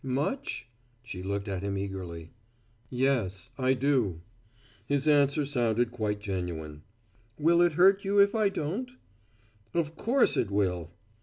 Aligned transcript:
"Much?" 0.03 0.67
She 1.03 1.21
looked 1.21 1.47
at 1.47 1.61
him 1.61 1.77
eagerly. 1.77 2.31
"Yes, 2.89 3.51
I 3.59 3.75
do." 3.75 4.21
His 4.87 5.07
answer 5.07 5.45
sounded 5.45 5.91
quite 5.91 6.19
genuine. 6.19 6.81
"Will 7.37 7.61
it 7.61 7.73
hurt 7.73 8.03
you 8.03 8.17
if 8.17 8.33
I 8.33 8.49
don't?" 8.49 8.89
"Of 9.75 9.95
course 9.95 10.37
it 10.37 10.49
will." 10.49 10.89